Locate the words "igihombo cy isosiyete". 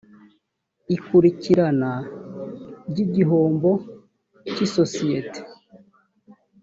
3.05-5.39